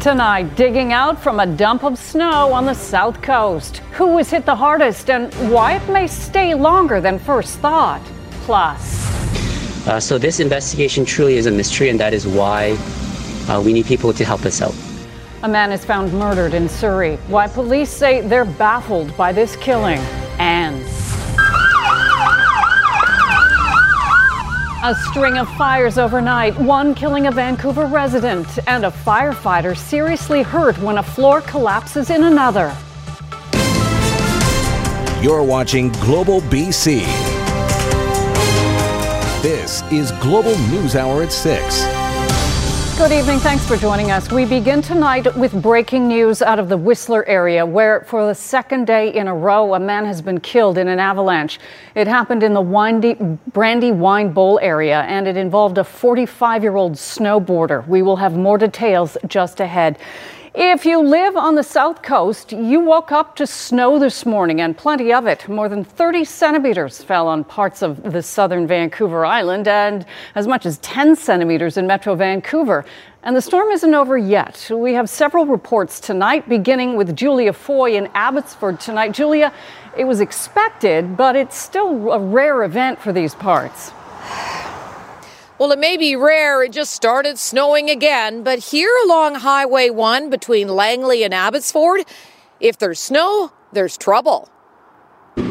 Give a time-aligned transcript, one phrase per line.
[0.00, 3.78] Tonight, digging out from a dump of snow on the south coast.
[3.92, 8.00] Who was hit the hardest and why it may stay longer than first thought.
[8.46, 8.98] Plus,
[9.86, 12.76] Uh, so this investigation truly is a mystery, and that is why
[13.48, 14.74] uh, we need people to help us out.
[15.42, 17.16] a man is found murdered in Surrey.
[17.28, 19.98] Why police say they're baffled by this killing.
[20.38, 20.82] And
[24.82, 30.78] a string of fires overnight, one killing a Vancouver resident, and a firefighter seriously hurt
[30.78, 32.74] when a floor collapses in another.
[35.22, 37.00] You're watching Global BC.
[39.42, 41.99] This is Global News Hour at 6.
[43.00, 43.38] Good evening.
[43.38, 44.30] Thanks for joining us.
[44.30, 48.86] We begin tonight with breaking news out of the Whistler area, where for the second
[48.86, 51.58] day in a row, a man has been killed in an avalanche.
[51.94, 53.14] It happened in the Windy,
[53.54, 57.88] Brandywine Bowl area, and it involved a 45 year old snowboarder.
[57.88, 59.98] We will have more details just ahead.
[60.52, 64.76] If you live on the south coast, you woke up to snow this morning and
[64.76, 65.48] plenty of it.
[65.48, 70.66] More than 30 centimeters fell on parts of the southern Vancouver Island and as much
[70.66, 72.84] as 10 centimeters in Metro Vancouver.
[73.22, 74.68] And the storm isn't over yet.
[74.74, 79.12] We have several reports tonight, beginning with Julia Foy in Abbotsford tonight.
[79.12, 79.52] Julia,
[79.96, 83.92] it was expected, but it's still a rare event for these parts.
[85.60, 86.62] Well, it may be rare.
[86.62, 88.42] It just started snowing again.
[88.42, 92.06] But here along Highway 1 between Langley and Abbotsford,
[92.60, 94.48] if there's snow, there's trouble.
[95.36, 95.42] The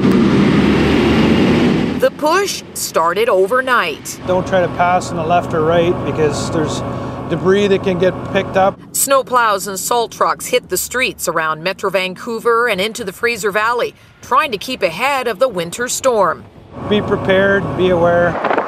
[2.18, 4.20] push started overnight.
[4.26, 6.80] Don't try to pass on the left or right because there's
[7.30, 8.80] debris that can get picked up.
[8.94, 13.94] Snowplows and salt trucks hit the streets around Metro Vancouver and into the Fraser Valley,
[14.24, 16.44] trying to keep ahead of the winter storm.
[16.90, 18.59] Be prepared, be aware.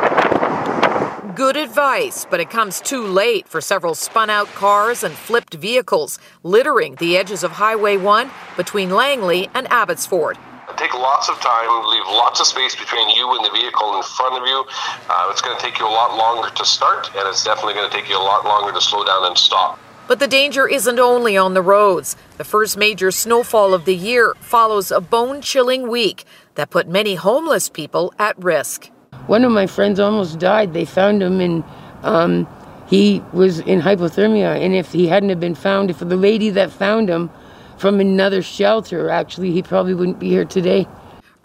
[1.42, 6.20] Good advice, but it comes too late for several spun out cars and flipped vehicles
[6.44, 10.38] littering the edges of Highway 1 between Langley and Abbotsford.
[10.78, 14.36] Take lots of time, leave lots of space between you and the vehicle in front
[14.40, 14.64] of you.
[15.10, 17.90] Uh, it's going to take you a lot longer to start, and it's definitely going
[17.90, 19.80] to take you a lot longer to slow down and stop.
[20.08, 22.16] But the danger isn't only on the roads.
[22.38, 26.24] The first major snowfall of the year follows a bone chilling week
[26.54, 28.92] that put many homeless people at risk.
[29.32, 30.74] One of my friends almost died.
[30.74, 31.64] They found him and
[32.04, 32.48] um,
[32.88, 34.60] he was in hypothermia.
[34.60, 37.30] And if he hadn't have been found, if the lady that found him
[37.78, 40.86] from another shelter, actually, he probably wouldn't be here today.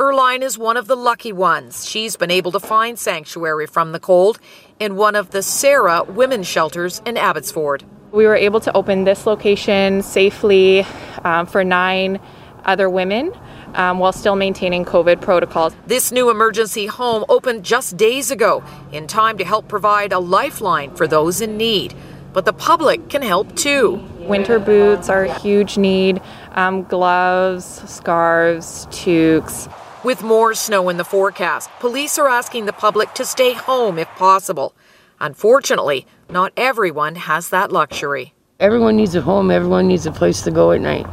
[0.01, 1.89] Erline is one of the lucky ones.
[1.89, 4.41] She's been able to find sanctuary from the cold
[4.81, 7.85] in one of the Sarah women's shelters in Abbotsford.
[8.11, 10.85] We were able to open this location safely
[11.23, 12.19] um, for nine
[12.65, 13.33] other women
[13.77, 15.75] um, while still maintaining COVID protocols.
[15.87, 20.95] This new emergency home opened just days ago in time to help provide a lifeline
[20.97, 21.95] for those in need.
[22.33, 24.05] But the public can help too.
[24.19, 26.21] Winter boots are a huge need,
[26.53, 29.69] um, gloves, scarves, toques.
[30.05, 34.09] With more snow in the forecast, police are asking the public to stay home if
[34.17, 34.75] possible.
[35.21, 38.35] Unfortunately, not everyone has that luxury.
[38.61, 41.07] Everyone needs a home, everyone needs a place to go at night.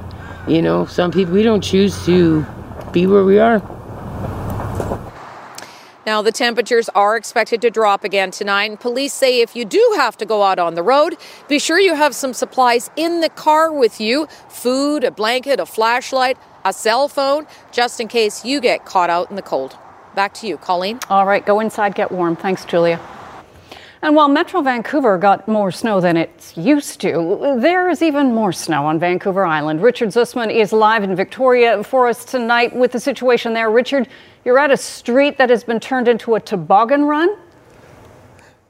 [0.48, 2.46] You know, some people, we don't choose to
[2.92, 3.62] be where we are.
[6.06, 9.94] Now, the temperatures are expected to drop again tonight, and police say if you do
[9.96, 11.16] have to go out on the road,
[11.48, 15.66] be sure you have some supplies in the car with you food, a blanket, a
[15.66, 19.78] flashlight, a cell phone, just in case you get caught out in the cold.
[20.14, 21.00] Back to you, Colleen.
[21.10, 22.36] All right, go inside, get warm.
[22.36, 23.00] Thanks, Julia.
[24.04, 28.52] And while Metro Vancouver got more snow than it's used to, there is even more
[28.52, 29.82] snow on Vancouver Island.
[29.82, 33.72] Richard Zussman is live in Victoria for us tonight with the situation there.
[33.72, 34.10] Richard,
[34.44, 37.34] you're at a street that has been turned into a toboggan run.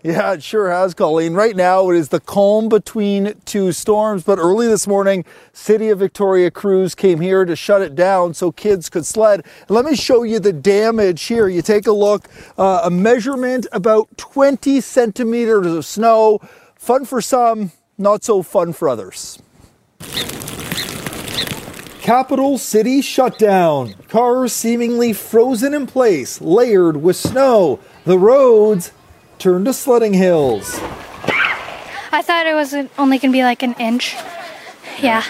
[0.03, 1.33] Yeah, it sure has, Colleen.
[1.33, 5.99] Right now, it is the calm between two storms, but early this morning, City of
[5.99, 9.45] Victoria crews came here to shut it down so kids could sled.
[9.69, 11.47] Let me show you the damage here.
[11.47, 12.27] You take a look,
[12.57, 16.41] uh, a measurement about 20 centimeters of snow.
[16.75, 19.41] Fun for some, not so fun for others.
[22.01, 23.93] Capital City shut down.
[24.09, 27.79] Cars seemingly frozen in place, layered with snow.
[28.03, 28.91] The roads
[29.43, 30.79] turned to sledding hills.
[32.13, 34.15] I thought it was only going to be like an inch.
[35.01, 35.21] Yeah,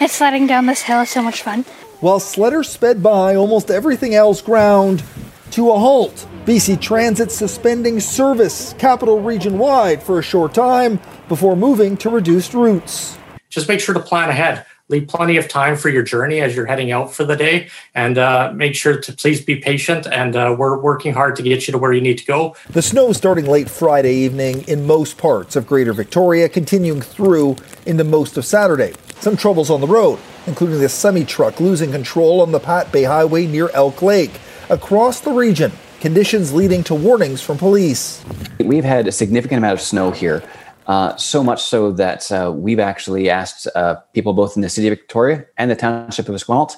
[0.00, 1.62] and sledding down this hill is so much fun.
[2.00, 5.04] While sledders sped by, almost everything else ground
[5.52, 6.26] to a halt.
[6.46, 12.54] BC Transit suspending service capital region wide for a short time before moving to reduced
[12.54, 13.16] routes.
[13.50, 14.66] Just make sure to plan ahead.
[14.90, 17.68] Leave plenty of time for your journey as you're heading out for the day.
[17.94, 21.66] And uh, make sure to please be patient and uh, we're working hard to get
[21.66, 22.56] you to where you need to go.
[22.70, 27.56] The snow starting late friday evening in most parts of greater victoria continuing through
[27.86, 28.92] into most of saturday.
[29.20, 33.04] Some troubles on the road including the semi truck losing control on the pat bay
[33.04, 34.32] highway near elk lake.
[34.68, 38.24] Across the region conditions leading to warnings from police.
[38.58, 40.42] We've had a significant amount of snow here
[40.90, 44.88] uh, so much so that uh, we've actually asked uh, people both in the city
[44.88, 46.74] of Victoria and the township of Esquimalt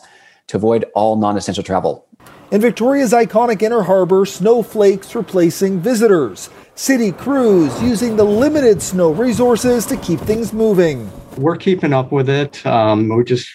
[0.48, 2.06] to avoid all non essential travel.
[2.50, 6.50] In Victoria's iconic inner harbor, snowflakes replacing visitors.
[6.74, 11.10] City crews using the limited snow resources to keep things moving.
[11.38, 12.64] We're keeping up with it.
[12.66, 13.48] Um, we're just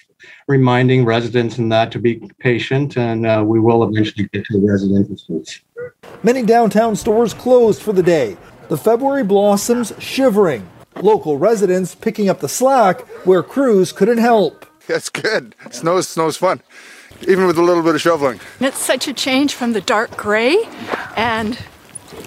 [0.48, 4.68] reminding residents and that to be patient, and uh, we will eventually get to the
[4.68, 5.62] residents.
[6.24, 8.38] Many downtown stores closed for the day
[8.70, 10.68] the February blossoms shivering.
[11.02, 14.66] Local residents picking up the slack where crews couldn't help.
[14.88, 15.56] That's good.
[15.70, 16.62] Snow snow's fun,
[17.28, 18.40] even with a little bit of shoveling.
[18.60, 20.58] It's such a change from the dark gray,
[21.16, 21.60] and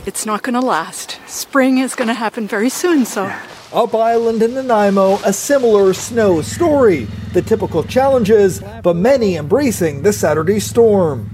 [0.06, 1.18] it's not going to last.
[1.26, 3.32] Spring is going to happen very soon, so.
[3.72, 7.06] Up Island in Nanaimo, a similar snow story.
[7.32, 11.30] The typical challenges, but many embracing the Saturday storm.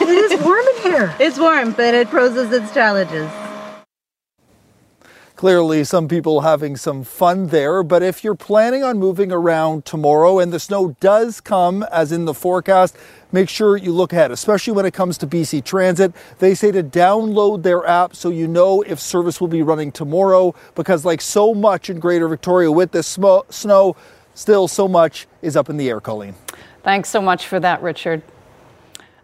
[0.00, 1.14] It is warm in here.
[1.20, 3.30] It's warm, but it poses its challenges.
[5.36, 10.38] Clearly, some people having some fun there, but if you're planning on moving around tomorrow
[10.38, 12.96] and the snow does come as in the forecast,
[13.32, 16.14] make sure you look ahead, especially when it comes to BC Transit.
[16.38, 20.54] They say to download their app so you know if service will be running tomorrow,
[20.74, 23.94] because like so much in Greater Victoria with this sm- snow,
[24.34, 26.34] still so much is up in the air, Colleen.
[26.82, 28.22] Thanks so much for that, Richard.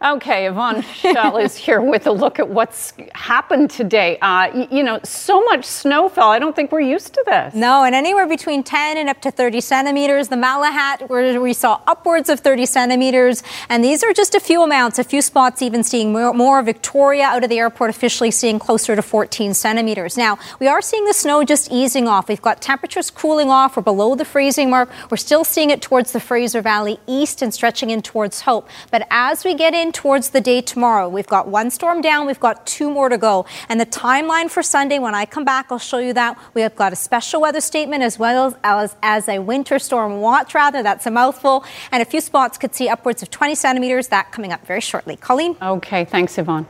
[0.05, 4.19] Okay, Yvonne Shell is here with a look at what's happened today.
[4.21, 6.29] Uh, you know, so much snow fell.
[6.29, 7.55] I don't think we're used to this.
[7.55, 10.27] No, and anywhere between 10 and up to 30 centimeters.
[10.27, 13.45] The Malahat, where we saw upwards of 30 centimeters.
[13.69, 17.27] And these are just a few amounts, a few spots even seeing more, more Victoria
[17.27, 20.17] out of the airport officially seeing closer to 14 centimeters.
[20.17, 22.29] Now, we are seeing the snow just easing off.
[22.29, 23.77] We've got temperatures cooling off.
[23.77, 24.91] We're below the freezing mark.
[25.13, 28.69] We're still seeing it towards the Fraser Valley east and stretching in towards Hope.
[28.91, 31.09] But as we get in towards the day tomorrow.
[31.09, 33.47] We've got one storm down, we've got two more to go.
[33.69, 36.39] And the timeline for Sunday, when I come back, I'll show you that.
[36.55, 40.55] We have got a special weather statement as well as, as a winter storm watch,
[40.55, 40.83] rather.
[40.83, 41.65] That's a mouthful.
[41.91, 44.09] And a few spots could see upwards of 20 centimeters.
[44.09, 45.17] That coming up very shortly.
[45.17, 45.57] Colleen?
[45.63, 46.67] Okay, thanks, Yvonne.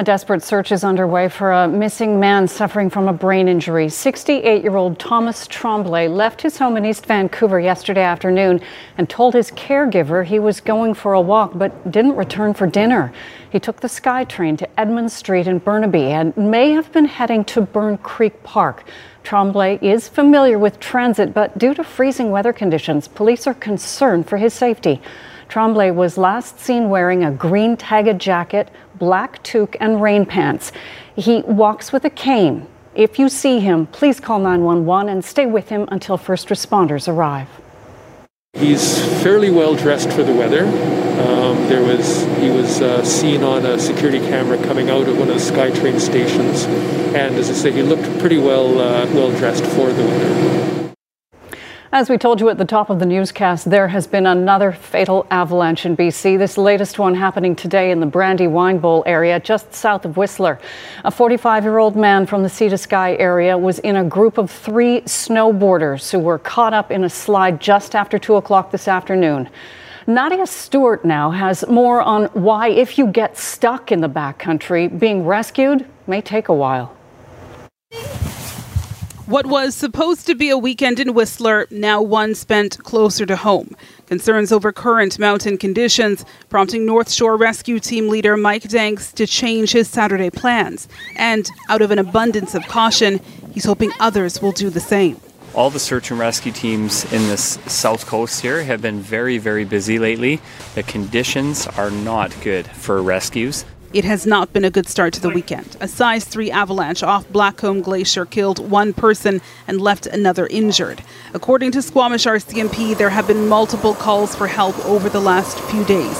[0.00, 3.90] A desperate search is underway for a missing man suffering from a brain injury.
[3.90, 8.62] 68 year old Thomas Tremblay left his home in East Vancouver yesterday afternoon
[8.96, 13.12] and told his caregiver he was going for a walk but didn't return for dinner.
[13.50, 17.60] He took the SkyTrain to Edmund Street in Burnaby and may have been heading to
[17.60, 18.84] Byrne Creek Park.
[19.22, 24.38] Tremblay is familiar with transit, but due to freezing weather conditions, police are concerned for
[24.38, 25.02] his safety.
[25.50, 28.70] Tremblay was last seen wearing a green tagged jacket,
[29.00, 30.70] black toque, and rain pants.
[31.16, 32.68] He walks with a cane.
[32.94, 37.48] If you see him, please call 911 and stay with him until first responders arrive.
[38.52, 40.64] He's fairly well dressed for the weather.
[40.64, 45.28] Um, there was he was uh, seen on a security camera coming out of one
[45.30, 46.64] of the SkyTrain stations,
[47.14, 50.79] and as I say, he looked pretty well uh, well dressed for the weather.
[51.92, 55.26] As we told you at the top of the newscast, there has been another fatal
[55.28, 56.38] avalanche in BC.
[56.38, 60.60] This latest one happening today in the Brandywine Bowl area, just south of Whistler.
[61.04, 64.38] A 45 year old man from the Sea to Sky area was in a group
[64.38, 68.86] of three snowboarders who were caught up in a slide just after 2 o'clock this
[68.86, 69.48] afternoon.
[70.06, 75.26] Nadia Stewart now has more on why, if you get stuck in the backcountry, being
[75.26, 76.96] rescued may take a while.
[79.30, 83.76] What was supposed to be a weekend in Whistler, now one spent closer to home.
[84.06, 89.70] Concerns over current mountain conditions prompting North Shore Rescue Team leader Mike Danks to change
[89.70, 90.88] his Saturday plans.
[91.14, 93.20] And out of an abundance of caution,
[93.52, 95.20] he's hoping others will do the same.
[95.54, 99.64] All the search and rescue teams in this south coast here have been very, very
[99.64, 100.40] busy lately.
[100.74, 103.64] The conditions are not good for rescues.
[103.92, 105.76] It has not been a good start to the weekend.
[105.80, 111.02] A size 3 avalanche off Blackcomb Glacier killed one person and left another injured.
[111.34, 115.84] According to Squamish RCMP, there have been multiple calls for help over the last few
[115.86, 116.16] days,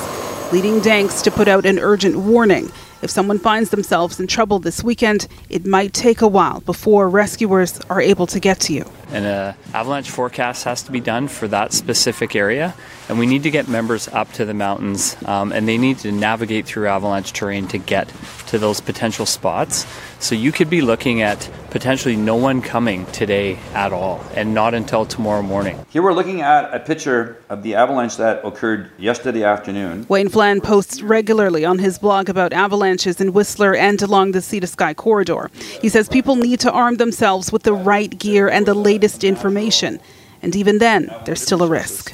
[0.52, 2.72] leading Danks to put out an urgent warning.
[3.02, 7.80] If someone finds themselves in trouble this weekend, it might take a while before rescuers
[7.88, 8.84] are able to get to you.
[9.10, 12.74] An uh, avalanche forecast has to be done for that specific area,
[13.08, 16.12] and we need to get members up to the mountains, um, and they need to
[16.12, 18.12] navigate through avalanche terrain to get
[18.46, 19.84] to those potential spots.
[20.20, 24.74] So you could be looking at potentially no one coming today at all, and not
[24.74, 25.84] until tomorrow morning.
[25.90, 30.06] Here we're looking at a picture of the avalanche that occurred yesterday afternoon.
[30.08, 32.52] Wayne Flan posts regularly on his blog about
[32.90, 35.48] avalanches in Whistler and along the Sea to Sky corridor.
[35.80, 40.00] He says people need to arm themselves with the right gear and the latest information.
[40.42, 42.12] And even then, there's still a risk.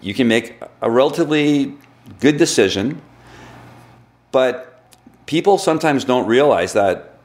[0.00, 1.74] You can make a relatively
[2.20, 3.02] good decision,
[4.32, 4.88] but
[5.26, 7.18] people sometimes don't realize that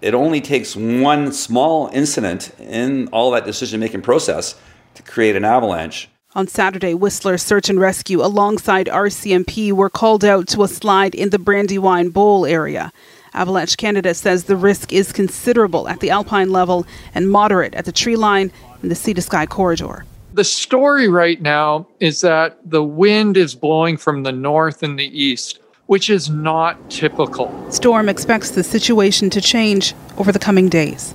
[0.00, 4.54] it only takes one small incident in all that decision making process
[4.94, 6.08] to create an avalanche.
[6.38, 11.30] On Saturday, Whistler Search and Rescue alongside RCMP were called out to a slide in
[11.30, 12.92] the Brandywine Bowl area.
[13.34, 17.90] Avalanche Canada says the risk is considerable at the alpine level and moderate at the
[17.90, 18.52] tree line
[18.84, 20.04] in the sea to sky corridor.
[20.32, 25.20] The story right now is that the wind is blowing from the north and the
[25.20, 27.52] east, which is not typical.
[27.72, 31.14] Storm expects the situation to change over the coming days.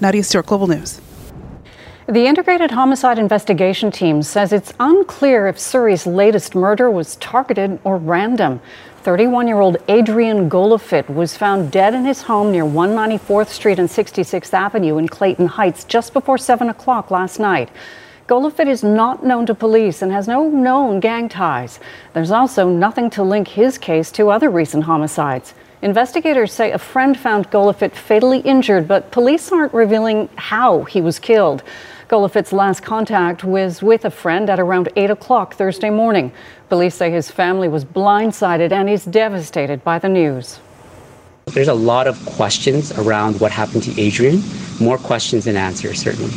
[0.00, 1.00] Nadia Stewart, Global News.
[2.06, 7.96] The Integrated Homicide Investigation Team says it's unclear if Surrey's latest murder was targeted or
[7.96, 8.60] random.
[9.04, 13.88] 31 year old Adrian Golofit was found dead in his home near 194th Street and
[13.88, 17.70] 66th Avenue in Clayton Heights just before 7 o'clock last night.
[18.28, 21.80] Golofit is not known to police and has no known gang ties.
[22.12, 25.54] There's also nothing to link his case to other recent homicides.
[25.80, 31.18] Investigators say a friend found Golofit fatally injured, but police aren't revealing how he was
[31.18, 31.62] killed.
[32.14, 36.30] Golofit's last contact was with a friend at around 8 o'clock Thursday morning.
[36.68, 40.60] Police say his family was blindsided and he's devastated by the news.
[41.46, 44.44] There's a lot of questions around what happened to Adrian,
[44.80, 46.30] more questions than answers, certainly.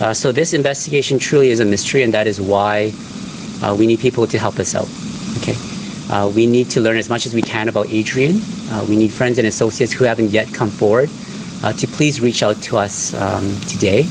[0.00, 2.90] Uh, so, this investigation truly is a mystery, and that is why
[3.62, 4.88] uh, we need people to help us out.
[5.42, 5.56] Okay.
[6.08, 8.40] Uh, we need to learn as much as we can about Adrian.
[8.70, 11.10] Uh, we need friends and associates who haven't yet come forward
[11.62, 14.08] uh, to please reach out to us um, today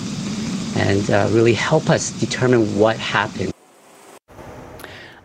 [0.76, 3.52] and uh, really help us determine what happened.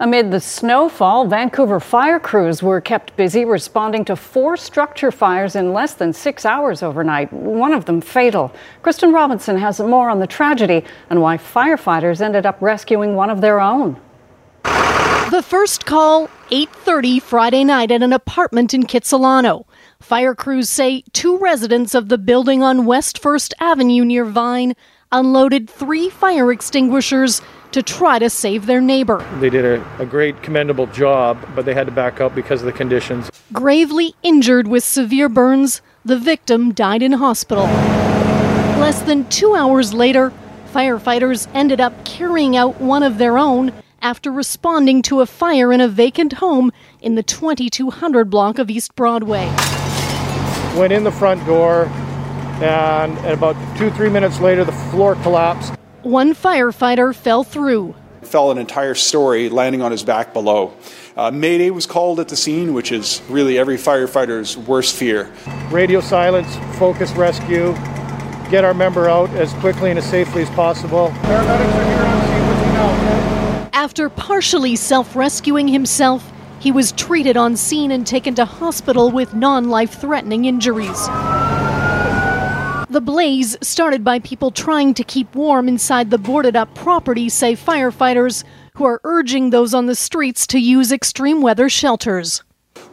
[0.00, 5.72] Amid the snowfall, Vancouver fire crews were kept busy responding to four structure fires in
[5.72, 8.52] less than six hours overnight, one of them fatal.
[8.82, 13.40] Kristen Robinson has more on the tragedy and why firefighters ended up rescuing one of
[13.40, 13.96] their own.
[15.30, 19.64] The first call, 8:30 Friday night at an apartment in Kitsilano.
[20.00, 24.74] Fire crews say two residents of the building on West First Avenue near Vine
[25.12, 27.40] unloaded three fire extinguishers
[27.72, 29.26] to try to save their neighbor.
[29.40, 32.66] They did a, a, great, commendable job, but they had to back up because of
[32.66, 33.30] the conditions.
[33.52, 37.64] Gravely injured with severe burns, the victim died in hospital.
[38.78, 40.32] Less than two hours later,
[40.72, 45.80] firefighters ended up carrying out one of their own after responding to a fire in
[45.80, 46.70] a vacant home
[47.00, 49.46] in the 2200 block of East Broadway.
[50.76, 51.90] Went in the front door,
[52.62, 55.74] and about two, three minutes later, the floor collapsed.
[56.02, 57.94] One firefighter fell through.
[58.22, 60.74] Fell an entire story, landing on his back below.
[61.16, 65.32] Uh, Mayday was called at the scene, which is really every firefighter's worst fear.
[65.70, 67.72] Radio silence, focus rescue,
[68.50, 71.08] get our member out as quickly and as safely as possible.
[71.22, 73.70] Paramedics are here on scene with you now.
[73.72, 79.34] After partially self rescuing himself, he was treated on scene and taken to hospital with
[79.34, 81.08] non life threatening injuries.
[82.94, 87.54] The blaze started by people trying to keep warm inside the boarded up property, say
[87.54, 88.44] firefighters,
[88.76, 92.44] who are urging those on the streets to use extreme weather shelters.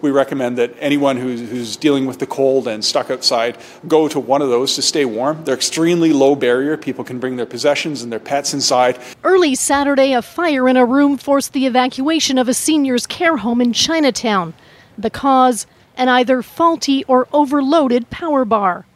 [0.01, 4.20] We recommend that anyone who's, who's, dealing with the cold and stuck outside go to
[4.20, 5.43] one of those to stay warm.
[5.43, 6.77] They're extremely low barrier.
[6.77, 8.98] People can bring their possessions and their pets inside.
[9.24, 13.62] Early Saturday, a fire in a room forced the evacuation of a seniors' care home
[13.62, 14.55] in Chinatown.
[14.98, 18.88] The cause, an either faulty or overloaded power bar.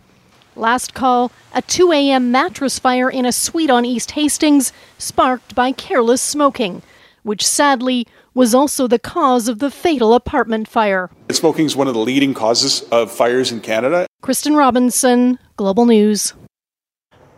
[0.57, 2.31] Last call, a 2 a.m.
[2.31, 6.81] mattress fire in a suite on East Hastings, sparked by careless smoking,
[7.23, 11.09] which sadly was also the cause of the fatal apartment fire.
[11.29, 14.07] Smoking is one of the leading causes of fires in Canada.
[14.21, 16.33] Kristen Robinson, Global News.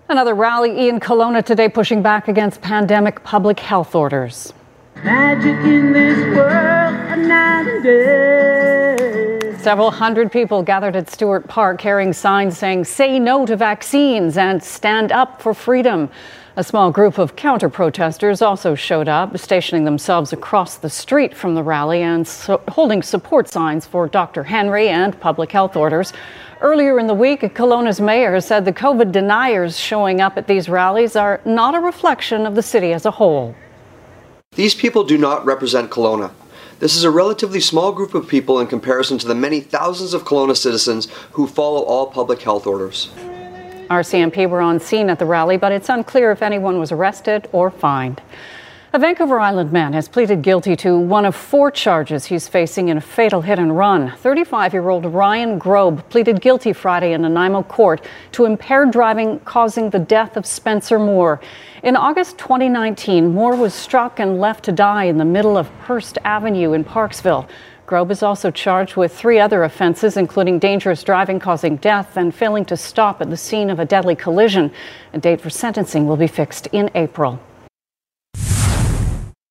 [0.09, 4.53] Another rally in Kelowna today pushing back against pandemic public health orders.
[5.03, 9.36] Magic in this world, a night and day.
[9.67, 14.63] Several hundred people gathered at Stuart Park carrying signs saying, say no to vaccines and
[14.63, 16.09] stand up for freedom.
[16.55, 21.53] A small group of counter protesters also showed up, stationing themselves across the street from
[21.53, 24.45] the rally and so holding support signs for Dr.
[24.45, 26.13] Henry and public health orders.
[26.61, 31.17] Earlier in the week, Kelowna's mayor said the COVID deniers showing up at these rallies
[31.17, 33.53] are not a reflection of the city as a whole.
[34.53, 36.31] These people do not represent Kelowna.
[36.79, 40.25] This is a relatively small group of people in comparison to the many thousands of
[40.25, 43.09] Kelowna citizens who follow all public health orders.
[43.89, 47.71] RCMP were on scene at the rally, but it's unclear if anyone was arrested or
[47.71, 48.21] fined.
[48.93, 52.95] A Vancouver Island man has pleaded guilty to one of four charges he's facing in
[52.95, 54.13] a fatal hit and run.
[54.15, 57.99] 35 year old Ryan Grobe pleaded guilty Friday in Nanaimo court
[58.31, 61.41] to impaired driving causing the death of Spencer Moore.
[61.83, 66.17] In August 2019, Moore was struck and left to die in the middle of Hirst
[66.23, 67.45] Avenue in Parksville.
[67.87, 72.63] Grobe is also charged with three other offenses, including dangerous driving causing death and failing
[72.63, 74.71] to stop at the scene of a deadly collision.
[75.11, 77.41] A date for sentencing will be fixed in April.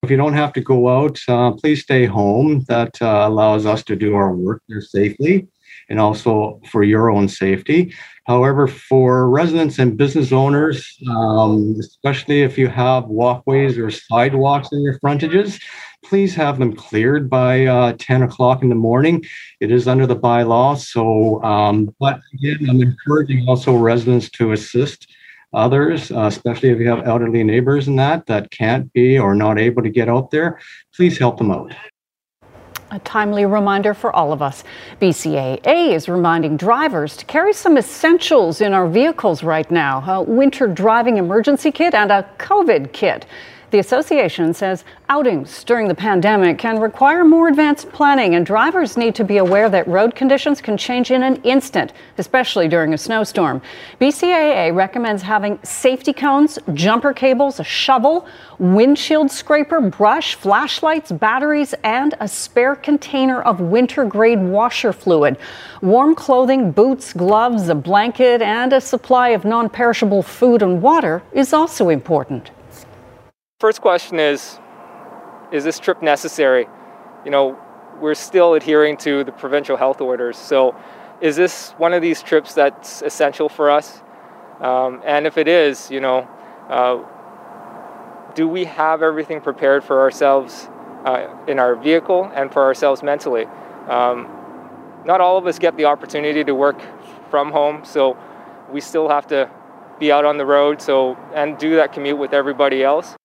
[0.06, 2.64] If you don't have to go out, uh, please stay home.
[2.68, 5.48] That uh, allows us to do our work there safely
[5.88, 7.92] and also for your own safety.
[8.24, 14.80] However, for residents and business owners, um, especially if you have walkways or sidewalks in
[14.82, 15.58] your frontages,
[16.04, 19.24] please have them cleared by uh, 10 o'clock in the morning.
[19.58, 20.78] It is under the bylaw.
[20.78, 25.08] So, um, but again, I'm encouraging also residents to assist
[25.56, 29.58] others, uh, especially if you have elderly neighbors and that that can't be or not
[29.58, 30.60] able to get out there.
[30.94, 31.74] Please help them out.
[32.92, 34.62] A timely reminder for all of us.
[35.00, 40.68] BCAA is reminding drivers to carry some essentials in our vehicles right now a winter
[40.68, 43.26] driving emergency kit and a COVID kit.
[43.72, 49.16] The association says outings during the pandemic can require more advanced planning, and drivers need
[49.16, 53.60] to be aware that road conditions can change in an instant, especially during a snowstorm.
[54.00, 58.28] BCAA recommends having safety cones, jumper cables, a shovel,
[58.60, 65.36] windshield scraper, brush, flashlights, batteries, and a spare container of winter grade washer fluid.
[65.82, 71.24] Warm clothing, boots, gloves, a blanket, and a supply of non perishable food and water
[71.32, 72.52] is also important.
[73.58, 74.58] First question is
[75.50, 76.68] Is this trip necessary?
[77.24, 77.58] You know,
[77.98, 80.36] we're still adhering to the provincial health orders.
[80.36, 80.76] So,
[81.22, 84.02] is this one of these trips that's essential for us?
[84.60, 86.28] Um, and if it is, you know,
[86.68, 87.02] uh,
[88.34, 90.68] do we have everything prepared for ourselves
[91.06, 93.46] uh, in our vehicle and for ourselves mentally?
[93.88, 94.28] Um,
[95.06, 96.78] not all of us get the opportunity to work
[97.30, 98.18] from home, so
[98.70, 99.48] we still have to
[99.98, 103.16] be out on the road so and do that commute with everybody else.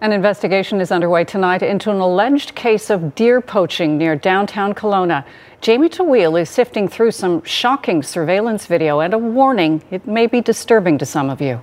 [0.00, 5.24] An investigation is underway tonight into an alleged case of deer poaching near downtown Kelowna.
[5.60, 10.40] Jamie Tawil is sifting through some shocking surveillance video and a warning it may be
[10.40, 11.60] disturbing to some of you.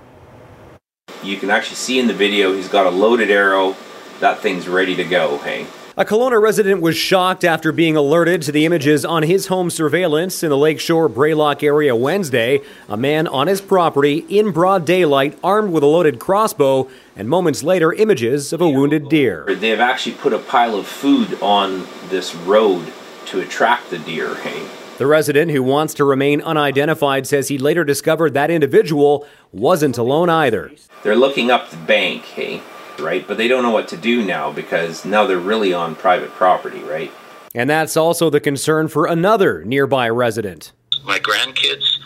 [1.22, 3.74] You can actually see in the video he's got a loaded arrow.
[4.20, 5.66] That thing's ready to go, hey?
[5.98, 10.42] A Kelowna resident was shocked after being alerted to the images on his home surveillance
[10.42, 12.60] in the Lakeshore Braylock area Wednesday.
[12.86, 17.62] A man on his property in broad daylight, armed with a loaded crossbow, and moments
[17.62, 19.46] later, images of a wounded deer.
[19.48, 22.92] They have actually put a pile of food on this road
[23.28, 24.68] to attract the deer, hey?
[24.98, 30.28] The resident, who wants to remain unidentified, says he later discovered that individual wasn't alone
[30.28, 30.72] either.
[31.02, 32.60] They're looking up the bank, hey?
[33.00, 33.26] Right?
[33.26, 36.80] But they don't know what to do now because now they're really on private property,
[36.80, 37.10] right?
[37.54, 40.72] And that's also the concern for another nearby resident.
[41.04, 41.98] My grandkids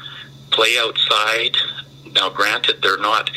[0.50, 1.56] play outside.
[2.12, 3.30] Now, granted, they're not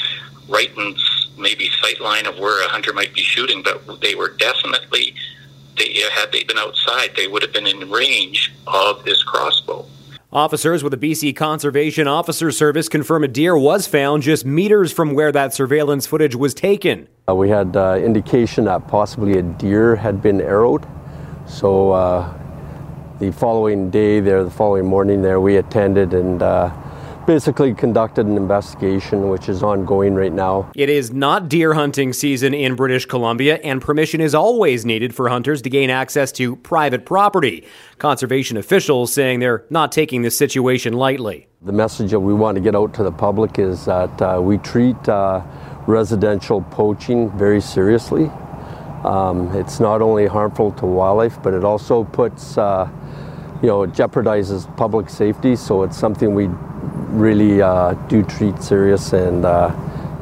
[0.50, 0.96] right in
[1.38, 5.16] maybe sight line of where a hunter might be shooting, but they were definitely,
[5.78, 9.86] they, had they been outside, they would have been in range of this crossbow.
[10.34, 15.13] Officers with the BC Conservation Officer Service confirm a deer was found just meters from
[15.13, 17.08] where that surveillance footage was taken.
[17.30, 20.88] Uh, we had uh, indication that possibly a deer had been arrowed.
[21.46, 22.36] So uh,
[23.19, 26.74] the following day there, the following morning there, we attended and uh,
[27.26, 30.72] basically conducted an investigation which is ongoing right now.
[30.76, 35.30] It is not deer hunting season in British Columbia, and permission is always needed for
[35.30, 37.66] hunters to gain access to private property.
[37.98, 41.48] Conservation officials saying they're not taking this situation lightly.
[41.62, 44.58] The message that we want to get out to the public is that uh, we
[44.58, 45.42] treat uh,
[45.88, 48.30] residential poaching very seriously.
[49.04, 52.90] Um, it's not only harmful to wildlife, but it also puts, uh,
[53.62, 55.56] you know, it jeopardizes public safety.
[55.56, 56.48] So it's something we
[57.13, 59.71] really uh, do treat serious and, uh,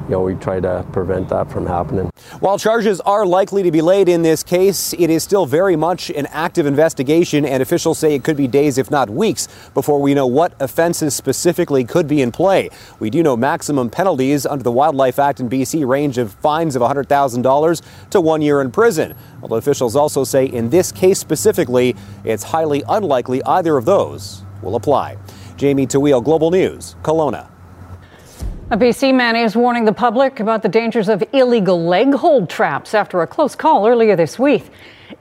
[0.03, 2.11] you know, we try to prevent that from happening.
[2.41, 6.09] While charges are likely to be laid in this case, it is still very much
[6.09, 10.13] an active investigation, and officials say it could be days, if not weeks, before we
[10.13, 12.69] know what offenses specifically could be in play.
[12.99, 16.81] We do know maximum penalties under the Wildlife Act in BC range of fines of
[16.81, 19.15] $100,000 to one year in prison.
[19.41, 24.75] Although officials also say in this case specifically, it's highly unlikely either of those will
[24.75, 25.17] apply.
[25.61, 27.47] Jamie Tawil, Global News, Kelowna.
[28.71, 32.95] A BC man is warning the public about the dangers of illegal leg hold traps
[32.95, 34.71] after a close call earlier this week.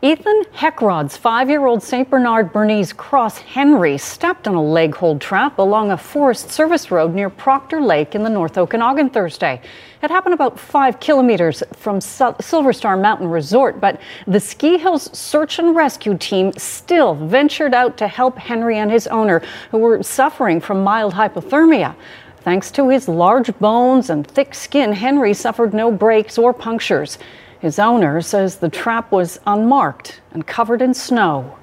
[0.03, 2.09] Ethan Heckrod's five year old St.
[2.09, 7.15] Bernard Bernese Cross Henry stepped on a leg hold trap along a Forest Service road
[7.15, 9.61] near Proctor Lake in the North Okanagan Thursday.
[10.03, 15.59] It happened about five kilometers from Silver Star Mountain Resort, but the Ski Hills Search
[15.59, 20.61] and Rescue team still ventured out to help Henry and his owner, who were suffering
[20.61, 21.95] from mild hypothermia.
[22.43, 27.19] Thanks to his large bones and thick skin, Henry suffered no breaks or punctures.
[27.61, 31.59] His owner says the trap was unmarked and covered in snow.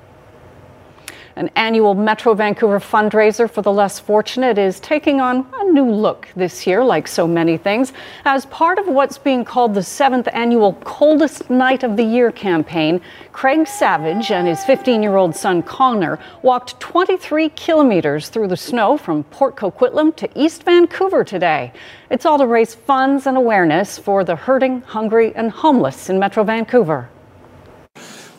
[1.38, 6.28] An annual Metro Vancouver fundraiser for the less fortunate is taking on a new look
[6.36, 7.94] this year, like so many things,
[8.26, 13.00] as part of what's being called the seventh annual Coldest Night of the Year campaign.
[13.34, 18.98] Craig Savage and his 15 year old son Connor walked 23 kilometers through the snow
[18.98, 21.72] from Port Coquitlam to East Vancouver today.
[22.10, 26.44] It's all to raise funds and awareness for the hurting, hungry, and homeless in Metro
[26.44, 27.12] Vancouver.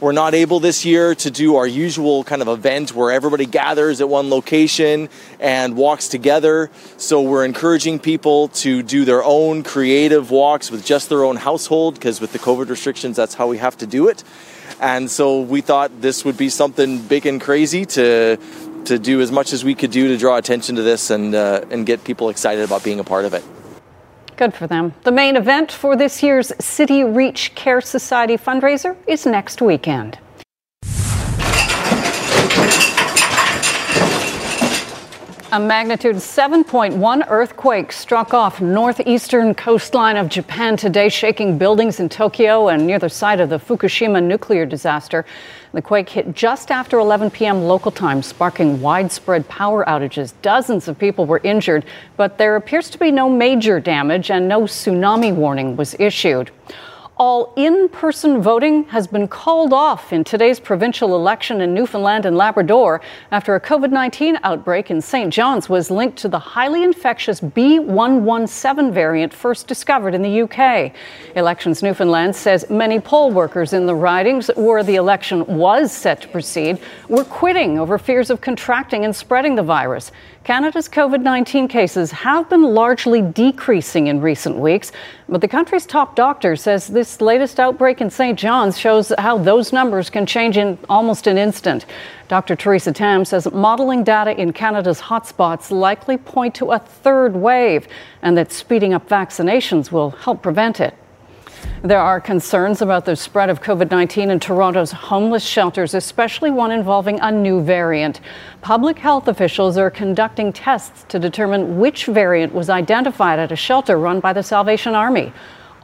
[0.01, 4.01] We're not able this year to do our usual kind of event where everybody gathers
[4.01, 5.09] at one location
[5.41, 6.71] and walks together.
[6.99, 11.95] So we're encouraging people to do their own creative walks with just their own household
[11.95, 14.23] because with the COVID restrictions, that's how we have to do it.
[14.81, 18.39] And so we thought this would be something big and crazy to
[18.85, 21.65] to do as much as we could do to draw attention to this and uh,
[21.73, 23.43] and get people excited about being a part of it.
[24.39, 24.95] Good for them.
[25.03, 30.21] The main event for this year's City Reach Care Society fundraiser is next weekend.
[35.51, 42.69] A magnitude 7.1 earthquake struck off northeastern coastline of Japan today, shaking buildings in Tokyo
[42.69, 45.25] and near the site of the Fukushima nuclear disaster.
[45.73, 47.63] The quake hit just after 11 p.m.
[47.63, 50.35] local time, sparking widespread power outages.
[50.43, 51.87] Dozens of people were injured,
[52.19, 56.51] but there appears to be no major damage and no tsunami warning was issued
[57.19, 62.37] all in person voting has been called off in today's provincial election in Newfoundland and
[62.37, 63.01] Labrador
[63.33, 65.33] after a COVID 19 outbreak in St.
[65.33, 70.93] John's was linked to the highly infectious B117 variant first discovered in the UK.
[71.35, 76.29] Elections Newfoundland says many poll workers in the ridings where the election was set to
[76.29, 76.79] proceed
[77.09, 80.13] were quitting over fears of contracting and spreading the virus.
[80.49, 84.93] Canada's COVID 19 cases have been largely decreasing in recent weeks,
[85.29, 88.39] but the country's top doctor says this latest outbreak in St.
[88.39, 91.85] John's shows how those numbers can change in almost an instant.
[92.29, 92.57] Dr.
[92.57, 97.87] Theresa Tam says modeling data in Canada's hotspots likely point to a third wave
[98.23, 100.95] and that speeding up vaccinations will help prevent it.
[101.83, 106.73] There are concerns about the spread of COVID 19 in Toronto's homeless shelters, especially one
[106.73, 108.21] involving a new variant.
[108.63, 113.97] Public health officials are conducting tests to determine which variant was identified at a shelter
[113.97, 115.33] run by the Salvation Army.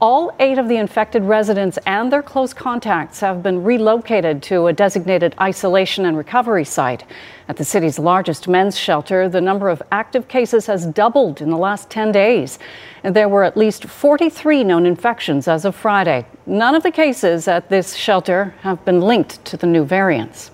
[0.07, 4.73] All eight of the infected residents and their close contacts have been relocated to a
[4.75, 7.05] designated isolation and recovery site.
[7.49, 11.57] At the city's largest men's shelter, the number of active cases has doubled in the
[11.57, 12.59] last 10 days.
[13.03, 16.27] And there were at least 43 known infections as of Friday.
[16.45, 20.51] None of the cases at this shelter have been linked to the new variants.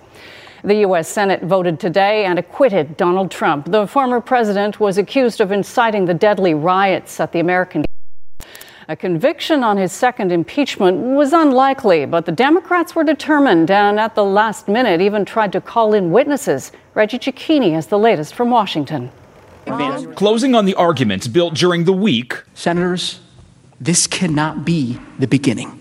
[0.63, 1.09] The U.S.
[1.09, 3.67] Senate voted today and acquitted Donald Trump.
[3.69, 7.85] The former president was accused of inciting the deadly riots at the American
[8.91, 14.17] a conviction on his second impeachment was unlikely, but the Democrats were determined and at
[14.17, 16.73] the last minute even tried to call in witnesses.
[16.95, 19.13] Reggie Cecchini has the latest from Washington.
[20.17, 22.35] Closing on the arguments built during the week.
[22.55, 23.21] Senators,
[23.81, 25.81] this cannot be the beginning.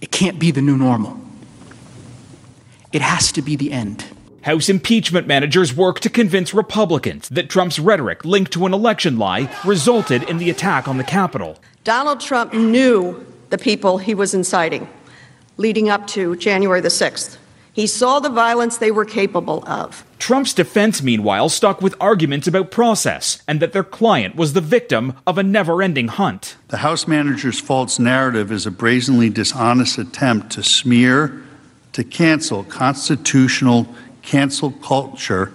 [0.00, 1.18] It can't be the new normal.
[2.92, 4.04] It has to be the end.
[4.44, 9.50] House impeachment managers work to convince Republicans that Trump's rhetoric linked to an election lie
[9.64, 11.58] resulted in the attack on the Capitol.
[11.82, 14.86] Donald Trump knew the people he was inciting
[15.56, 17.38] leading up to January the 6th.
[17.72, 20.04] He saw the violence they were capable of.
[20.18, 25.14] Trump's defense, meanwhile, stuck with arguments about process and that their client was the victim
[25.26, 26.56] of a never ending hunt.
[26.68, 31.42] The House manager's false narrative is a brazenly dishonest attempt to smear,
[31.92, 33.86] to cancel constitutional
[34.24, 35.52] cancel culture,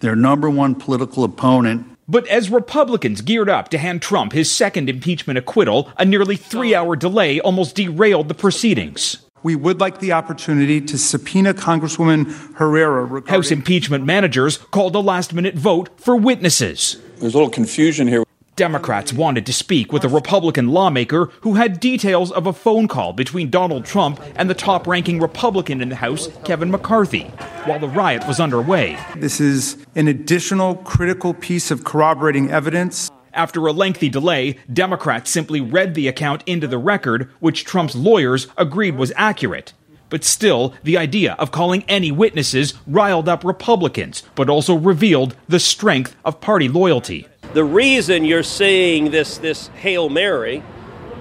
[0.00, 1.86] their number one political opponent.
[2.06, 6.74] But as Republicans geared up to hand Trump his second impeachment acquittal, a nearly three
[6.74, 9.18] hour delay almost derailed the proceedings.
[9.42, 13.04] We would like the opportunity to subpoena Congresswoman Herrera.
[13.04, 16.96] Regarding- House impeachment managers called a last minute vote for witnesses.
[17.20, 18.23] There's a little confusion here.
[18.56, 23.12] Democrats wanted to speak with a Republican lawmaker who had details of a phone call
[23.12, 27.24] between Donald Trump and the top ranking Republican in the House, Kevin McCarthy,
[27.64, 28.96] while the riot was underway.
[29.16, 33.10] This is an additional critical piece of corroborating evidence.
[33.32, 38.46] After a lengthy delay, Democrats simply read the account into the record, which Trump's lawyers
[38.56, 39.72] agreed was accurate.
[40.10, 45.58] But still, the idea of calling any witnesses riled up Republicans, but also revealed the
[45.58, 47.26] strength of party loyalty.
[47.54, 50.60] The reason you're seeing this, this Hail Mary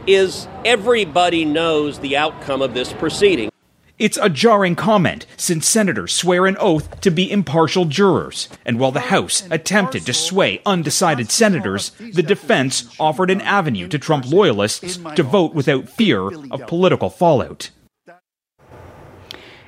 [0.08, 3.52] is everybody knows the outcome of this proceeding.
[4.00, 8.50] It's a jarring comment since senators swear an oath to be impartial jurors.
[8.66, 14.00] And while the House attempted to sway undecided senators, the defense offered an avenue to
[14.00, 17.70] Trump loyalists to vote without fear of political fallout.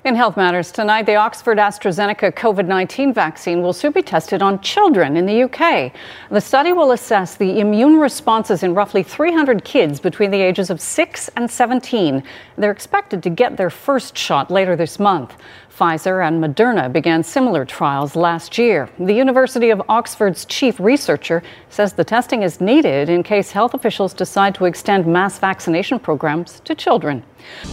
[0.06, 4.62] In Health Matters tonight, the Oxford AstraZeneca COVID 19 vaccine will soon be tested on
[4.62, 5.92] children in the UK.
[6.30, 10.80] The study will assess the immune responses in roughly 300 kids between the ages of
[10.80, 12.22] 6 and 17.
[12.56, 15.38] They're expected to get their first shot later this month.
[15.78, 18.90] Pfizer and Moderna began similar trials last year.
[18.98, 24.14] The University of Oxford's chief researcher says the testing is needed in case health officials
[24.14, 27.24] decide to extend mass vaccination programs to children.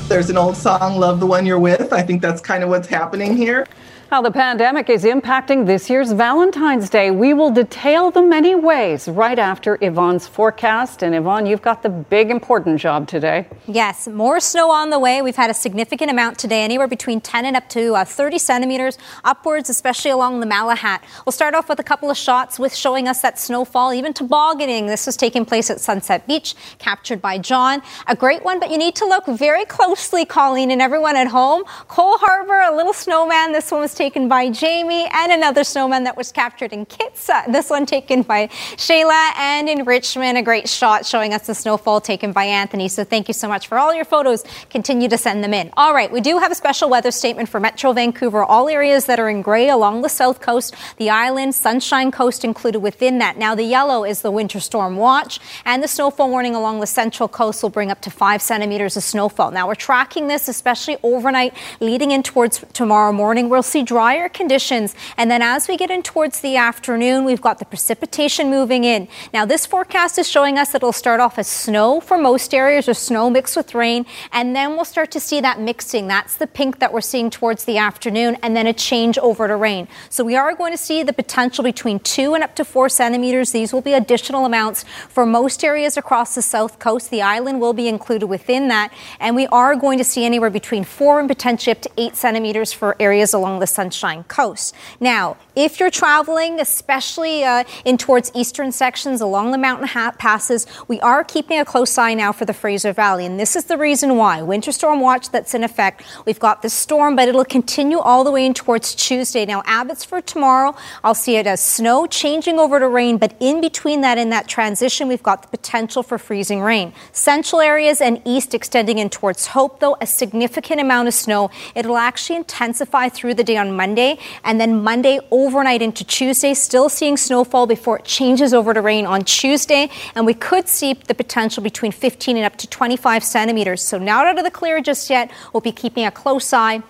[0.08, 1.92] There's an old song, Love the One You're With.
[1.92, 3.68] I think that's kind of what's happening here.
[4.12, 7.10] How the pandemic is impacting this year's Valentine's Day.
[7.10, 11.02] We will detail the many ways right after Yvonne's forecast.
[11.02, 13.48] And Yvonne, you've got the big important job today.
[13.66, 15.22] Yes, more snow on the way.
[15.22, 18.98] We've had a significant amount today, anywhere between 10 and up to uh, 30 centimeters
[19.24, 21.00] upwards, especially along the Malahat.
[21.24, 24.88] We'll start off with a couple of shots with showing us that snowfall, even tobogganing.
[24.88, 27.80] This was taking place at Sunset Beach, captured by John.
[28.08, 31.64] A great one, but you need to look very closely, Colleen, and everyone at home.
[31.88, 33.52] Coal Harbour, a little snowman.
[33.52, 37.52] This one was taken by Jamie, and another snowman that was captured in Kitsa.
[37.52, 42.00] This one taken by Shayla, and in Richmond, a great shot showing us the snowfall
[42.00, 42.88] taken by Anthony.
[42.88, 44.42] So thank you so much for all your photos.
[44.70, 45.70] Continue to send them in.
[45.76, 48.42] All right, we do have a special weather statement for Metro Vancouver.
[48.42, 52.80] All areas that are in gray along the south coast, the island, Sunshine Coast included
[52.80, 53.38] within that.
[53.38, 57.28] Now the yellow is the winter storm watch, and the snowfall warning along the central
[57.28, 59.52] coast will bring up to five centimeters of snowfall.
[59.52, 63.48] Now we're tracking this, especially overnight, leading in towards tomorrow morning.
[63.48, 64.94] We'll see drier conditions.
[65.18, 69.06] And then as we get in towards the afternoon, we've got the precipitation moving in.
[69.34, 72.88] Now, this forecast is showing us that it'll start off as snow for most areas
[72.88, 74.06] or snow mixed with rain.
[74.32, 76.08] And then we'll start to see that mixing.
[76.08, 79.56] That's the pink that we're seeing towards the afternoon, and then a change over to
[79.56, 79.88] rain.
[80.08, 83.52] So we are going to see the potential between two and up to four centimeters.
[83.52, 87.10] These will be additional amounts for most areas across the south coast.
[87.10, 88.90] The island will be included within that.
[89.20, 92.72] And we are going to see anywhere between four and potentially up to eight centimeters
[92.72, 94.76] for areas along the Sunshine Coast.
[95.00, 101.00] Now, if you're traveling, especially uh, in towards eastern sections along the mountain passes, we
[101.00, 103.26] are keeping a close eye now for the Fraser Valley.
[103.26, 104.40] And this is the reason why.
[104.40, 106.04] Winter storm watch that's in effect.
[106.24, 109.44] We've got the storm, but it'll continue all the way in towards Tuesday.
[109.44, 114.02] Now, Abbotsford tomorrow, I'll see it as snow changing over to rain, but in between
[114.02, 116.92] that, in that transition, we've got the potential for freezing rain.
[117.10, 121.50] Central areas and east extending in towards Hope, though, a significant amount of snow.
[121.74, 126.88] It'll actually intensify through the day on Monday, and then Monday overnight into Tuesday, still
[126.88, 131.14] seeing snowfall before it changes over to rain on Tuesday, and we could see the
[131.14, 133.82] potential between 15 and up to 25 centimeters.
[133.82, 135.30] So not out of the clear just yet.
[135.52, 136.82] We'll be keeping a close eye.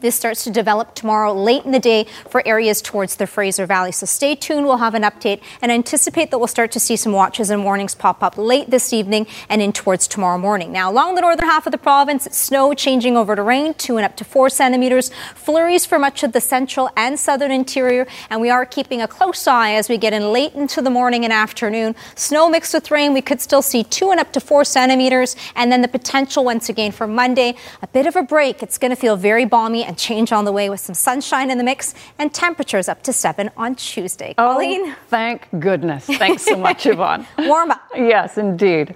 [0.00, 3.90] This starts to develop tomorrow late in the day for areas towards the Fraser Valley.
[3.90, 4.64] So stay tuned.
[4.64, 7.96] We'll have an update and anticipate that we'll start to see some watches and warnings
[7.96, 10.70] pop up late this evening and in towards tomorrow morning.
[10.70, 14.04] Now, along the northern half of the province, snow changing over to rain, two and
[14.04, 15.10] up to four centimeters.
[15.34, 18.06] Flurries for much of the central and southern interior.
[18.30, 21.24] And we are keeping a close eye as we get in late into the morning
[21.24, 21.96] and afternoon.
[22.14, 23.14] Snow mixed with rain.
[23.14, 25.34] We could still see two and up to four centimeters.
[25.56, 28.62] And then the potential once again for Monday, a bit of a break.
[28.62, 31.58] It's going to feel very balmy and change on the way with some sunshine in
[31.58, 34.34] the mix and temperatures up to seven on Tuesday.
[34.36, 34.82] Oh, Colleen?
[34.84, 36.04] Oh, thank goodness.
[36.04, 37.26] Thanks so much, Yvonne.
[37.38, 37.80] Warm up.
[37.96, 38.94] Yes, indeed.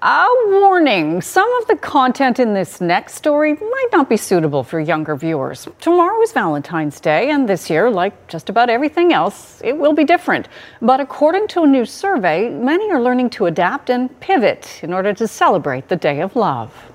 [0.00, 4.80] A warning some of the content in this next story might not be suitable for
[4.80, 5.68] younger viewers.
[5.80, 10.04] Tomorrow is Valentine's Day, and this year, like just about everything else, it will be
[10.04, 10.48] different.
[10.80, 15.12] But according to a new survey, many are learning to adapt and pivot in order
[15.12, 16.91] to celebrate the Day of Love.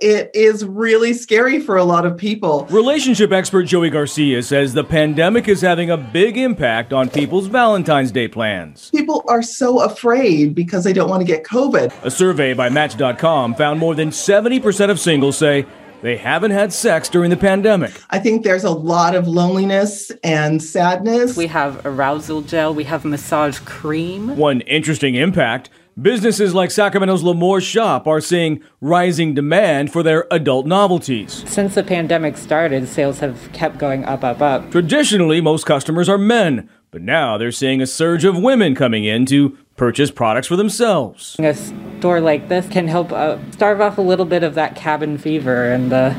[0.00, 2.66] It is really scary for a lot of people.
[2.68, 8.10] Relationship expert Joey Garcia says the pandemic is having a big impact on people's Valentine's
[8.10, 8.90] Day plans.
[8.90, 11.92] People are so afraid because they don't want to get COVID.
[12.02, 15.64] A survey by Match.com found more than 70% of singles say
[16.02, 17.92] they haven't had sex during the pandemic.
[18.10, 21.36] I think there's a lot of loneliness and sadness.
[21.36, 24.36] We have arousal gel, we have massage cream.
[24.36, 30.66] One interesting impact businesses like Sacramento's L'Amour Shop are seeing rising demand for their adult
[30.66, 31.44] novelties.
[31.48, 34.70] Since the pandemic started, sales have kept going up, up, up.
[34.70, 39.26] Traditionally, most customers are men, but now they're seeing a surge of women coming in
[39.26, 41.36] to purchase products for themselves.
[41.38, 41.54] A
[41.98, 45.70] store like this can help uh, starve off a little bit of that cabin fever
[45.70, 46.16] and the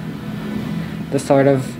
[1.12, 1.76] the sort of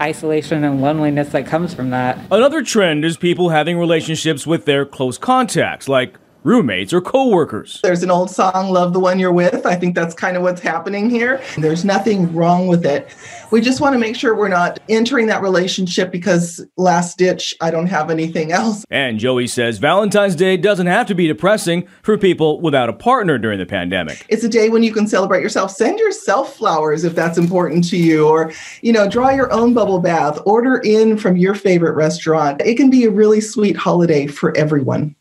[0.00, 2.18] isolation and loneliness that comes from that.
[2.30, 7.80] Another trend is people having relationships with their close contacts, like roommates or coworkers.
[7.82, 9.66] There's an old song, Love the One You're With.
[9.66, 11.42] I think that's kind of what's happening here.
[11.56, 13.08] There's nothing wrong with it.
[13.50, 17.70] We just want to make sure we're not entering that relationship because last ditch, I
[17.70, 18.84] don't have anything else.
[18.90, 23.38] And Joey says Valentine's Day doesn't have to be depressing for people without a partner
[23.38, 24.26] during the pandemic.
[24.28, 25.70] It's a day when you can celebrate yourself.
[25.70, 28.52] Send yourself flowers if that's important to you, or,
[28.82, 32.60] you know, draw your own bubble bath, order in from your favorite restaurant.
[32.62, 35.16] It can be a really sweet holiday for everyone.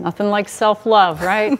[0.00, 1.58] Nothing like self love, right?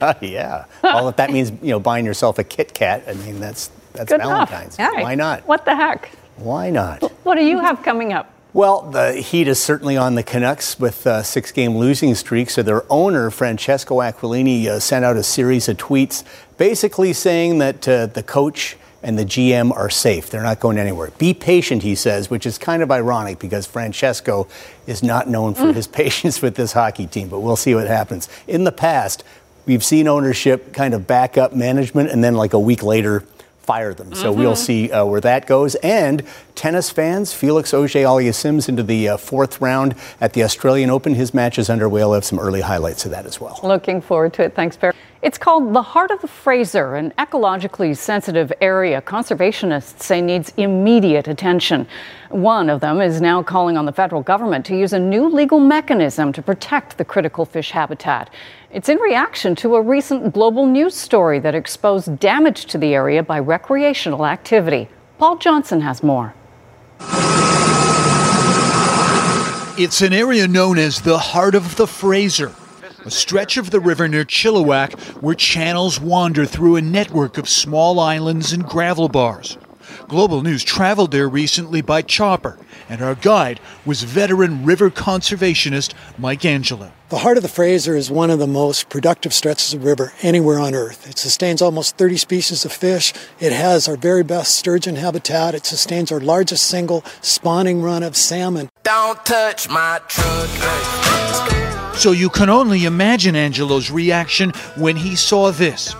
[0.00, 0.64] uh, yeah.
[0.82, 4.08] Well, if that means you know buying yourself a Kit Kat, I mean that's that's
[4.10, 4.78] Good Valentine's.
[4.78, 5.02] Enough.
[5.02, 5.46] Why not?
[5.46, 6.10] What the heck?
[6.36, 7.02] Why not?
[7.24, 8.32] What do you have coming up?
[8.52, 12.50] Well, the heat is certainly on the Canucks with a six game losing streak.
[12.50, 16.24] So their owner, Francesco Aquilini, uh, sent out a series of tweets
[16.56, 20.30] basically saying that uh, the coach and the GM are safe.
[20.30, 21.10] They're not going anywhere.
[21.18, 24.46] Be patient, he says, which is kind of ironic because Francesco
[24.86, 25.74] is not known for mm.
[25.74, 28.28] his patience with this hockey team, but we'll see what happens.
[28.46, 29.24] In the past,
[29.66, 33.24] we've seen ownership kind of back up management and then like a week later
[33.70, 34.12] fire them.
[34.14, 34.40] So mm-hmm.
[34.40, 35.76] we'll see uh, where that goes.
[35.76, 36.24] And
[36.56, 41.14] tennis fans, Felix Auger Aliassime's into the uh, fourth round at the Australian Open.
[41.14, 42.02] His match is underway.
[42.02, 43.60] I'll have some early highlights of that as well.
[43.62, 44.56] Looking forward to it.
[44.56, 44.94] Thanks, Barry.
[45.22, 51.28] It's called the Heart of the Fraser, an ecologically sensitive area conservationists say needs immediate
[51.28, 51.86] attention.
[52.30, 55.60] One of them is now calling on the federal government to use a new legal
[55.60, 58.30] mechanism to protect the critical fish habitat.
[58.70, 63.22] It's in reaction to a recent global news story that exposed damage to the area
[63.22, 64.88] by recreational activity.
[65.18, 66.32] Paul Johnson has more.
[69.78, 72.54] It's an area known as the Heart of the Fraser
[73.04, 77.98] a stretch of the river near Chilliwack where channels wander through a network of small
[77.98, 79.56] islands and gravel bars.
[80.08, 82.58] Global News traveled there recently by chopper,
[82.88, 86.92] and our guide was veteran river conservationist Mark Angelo.
[87.08, 90.60] The heart of the Fraser is one of the most productive stretches of river anywhere
[90.60, 91.08] on Earth.
[91.08, 93.12] It sustains almost 30 species of fish.
[93.40, 95.54] It has our very best sturgeon habitat.
[95.54, 98.68] It sustains our largest single spawning run of salmon.
[98.84, 101.49] Don't touch my truck.
[102.00, 105.94] So you can only imagine Angelo's reaction when he saw this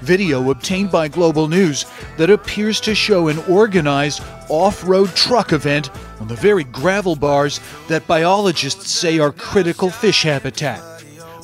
[0.00, 1.86] video obtained by Global News
[2.18, 7.58] that appears to show an organized off road truck event on the very gravel bars
[7.88, 10.80] that biologists say are critical fish habitat.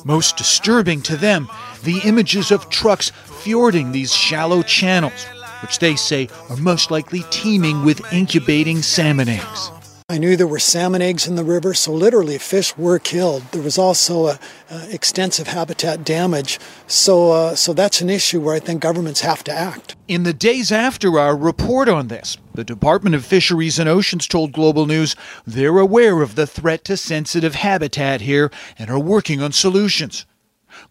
[0.05, 1.49] Most disturbing to them,
[1.83, 5.25] the images of trucks fording these shallow channels,
[5.61, 9.69] which they say are most likely teeming with incubating salmon eggs.
[10.09, 13.43] I knew there were salmon eggs in the river, so literally fish were killed.
[13.51, 14.39] There was also a,
[14.71, 19.43] a extensive habitat damage, so uh, so that's an issue where I think governments have
[19.43, 19.97] to act.
[20.07, 24.53] In the days after our report on this, the Department of Fisheries and Oceans told
[24.53, 25.13] Global News
[25.45, 30.25] they're aware of the threat to sensitive habitat here and are working on solutions.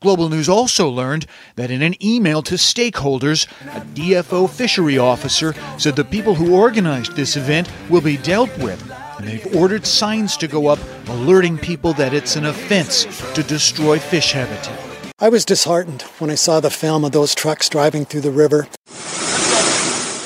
[0.01, 1.25] Global News also learned
[1.55, 7.17] that in an email to stakeholders, a DFO fishery officer said the people who organized
[7.17, 11.93] this event will be dealt with and they've ordered signs to go up alerting people
[11.95, 14.79] that it's an offense to destroy fish habitat.
[15.19, 18.69] I was disheartened when I saw the film of those trucks driving through the river.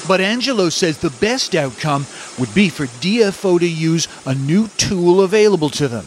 [0.09, 2.07] But Angelo says the best outcome
[2.38, 6.07] would be for DFO to use a new tool available to them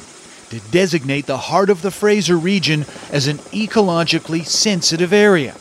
[0.50, 5.56] to designate the heart of the Fraser region as an ecologically sensitive area.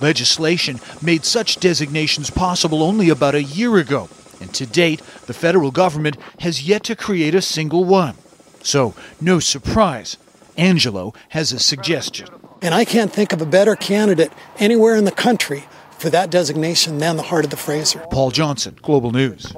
[0.00, 4.08] Legislation made such designations possible only about a year ago,
[4.40, 8.14] and to date, the federal government has yet to create a single one.
[8.62, 10.16] So, no surprise,
[10.56, 12.28] Angelo has a suggestion.
[12.62, 15.64] And I can't think of a better candidate anywhere in the country
[15.98, 18.00] for that designation than the heart of the Fraser.
[18.10, 19.52] Paul Johnson, Global News.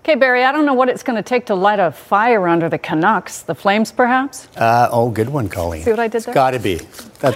[0.00, 2.68] Okay, Barry, I don't know what it's going to take to light a fire under
[2.68, 3.42] the Canucks.
[3.42, 4.48] The flames, perhaps?
[4.56, 5.82] Uh, oh, good one, Colleen.
[5.82, 6.32] See what I did there?
[6.32, 6.76] Got to be.
[7.20, 7.34] That,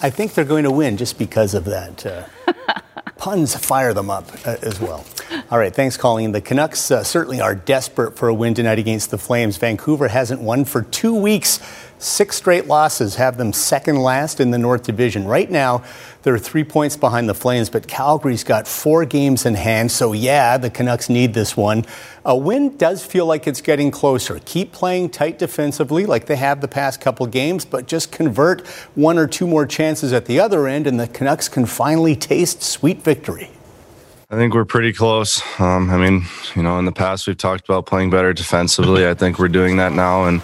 [0.00, 2.06] I think they're going to win just because of that.
[2.06, 2.24] Uh,
[3.18, 5.04] puns fire them up uh, as well.
[5.50, 6.32] All right, thanks, Colleen.
[6.32, 9.58] The Canucks uh, certainly are desperate for a win tonight against the Flames.
[9.58, 11.60] Vancouver hasn't won for two weeks.
[11.98, 15.26] Six straight losses have them second last in the North Division.
[15.26, 15.82] Right now,
[16.22, 19.92] they're three points behind the Flames, but Calgary's got four games in hand.
[19.92, 21.84] So, yeah, the Canucks need this one.
[22.24, 24.40] A win does feel like it's getting closer.
[24.46, 29.18] Keep playing tight defensively like they have the past couple games, but just convert one
[29.18, 33.02] or two more chances at the other end, and the Canucks can finally taste sweet
[33.02, 33.50] victory.
[34.30, 35.40] I think we're pretty close.
[35.58, 39.08] Um, I mean, you know, in the past we've talked about playing better defensively.
[39.08, 40.42] I think we're doing that now, and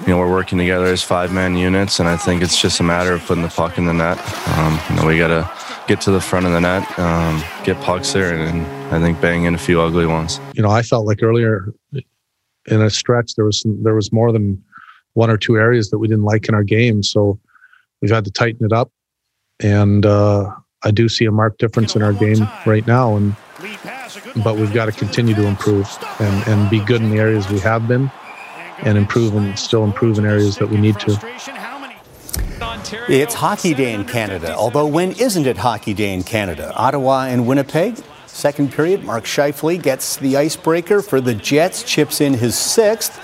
[0.00, 2.00] you know, we're working together as five-man units.
[2.00, 4.16] And I think it's just a matter of putting the puck in the net.
[4.56, 7.78] Um, you know, we got to get to the front of the net, um, get
[7.82, 10.40] pucks there, and, and I think bang in a few ugly ones.
[10.54, 14.32] You know, I felt like earlier in a stretch there was some, there was more
[14.32, 14.64] than
[15.12, 17.02] one or two areas that we didn't like in our game.
[17.02, 17.38] So
[18.00, 18.90] we've had to tighten it up,
[19.60, 20.06] and.
[20.06, 20.50] Uh,
[20.84, 23.34] I do see a marked difference in our game right now, and
[24.44, 25.88] but we've got to continue to improve
[26.20, 28.10] and, and be good in the areas we have been,
[28.78, 31.18] and improve and still improve in areas that we need to.
[33.08, 36.72] It's Hockey Day in Canada, although when isn't it Hockey Day in Canada?
[36.76, 38.00] Ottawa and Winnipeg.
[38.26, 43.20] Second period, Mark Scheifele gets the icebreaker for the Jets, chips in his sixth,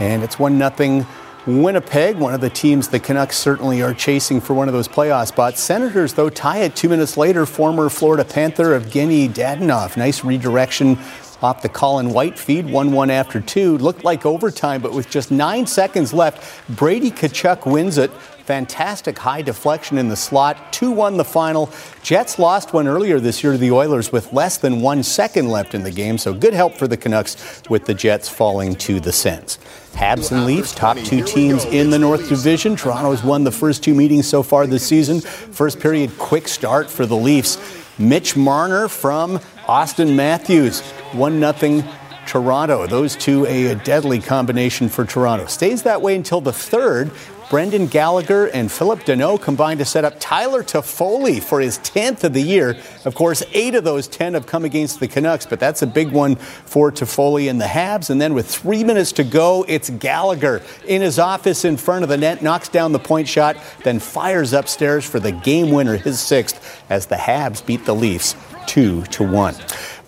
[0.00, 1.06] and it's 1 0
[1.46, 5.28] Winnipeg, one of the teams the Canucks certainly are chasing for one of those playoff
[5.28, 5.60] spots.
[5.60, 7.46] Senators, though, tie it two minutes later.
[7.46, 9.96] Former Florida Panther Evgeny Dadonov.
[9.96, 10.98] Nice redirection
[11.42, 13.78] off the Colin White feed, 1 1 after two.
[13.78, 18.10] Looked like overtime, but with just nine seconds left, Brady Tkachuk wins it.
[18.46, 20.72] Fantastic high deflection in the slot.
[20.72, 21.68] 2 1 the final.
[22.04, 25.74] Jets lost one earlier this year to the Oilers with less than one second left
[25.74, 29.10] in the game, so good help for the Canucks with the Jets falling to the
[29.10, 29.58] Sens.
[29.94, 32.76] Habs and Leafs, top two teams in the North Division.
[32.76, 35.20] Toronto's won the first two meetings so far this season.
[35.20, 37.58] First period, quick start for the Leafs.
[37.98, 40.82] Mitch Marner from Austin Matthews,
[41.14, 41.82] 1 0
[42.26, 42.86] Toronto.
[42.86, 45.46] Those two, a, deadly combination for Toronto.
[45.46, 47.10] Stays that way until the third
[47.48, 52.32] Brendan Gallagher and Phillip Danault combined to set up Tyler Toffoli for his 10th of
[52.32, 52.76] the year.
[53.04, 56.10] Of course, eight of those 10 have come against the Canucks, but that's a big
[56.10, 58.10] one for Toffoli and the Habs.
[58.10, 62.08] And then with three minutes to go, it's Gallagher in his office in front of
[62.08, 66.18] the net, knocks down the point shot, then fires upstairs for the game winner, his
[66.18, 68.34] sixth, as the Habs beat the Leafs
[68.66, 69.54] 2 to 1.